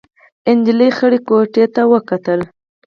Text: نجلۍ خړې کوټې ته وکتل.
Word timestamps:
نجلۍ 0.57 0.89
خړې 0.97 1.19
کوټې 1.27 1.65
ته 1.75 1.81
وکتل. 1.91 2.39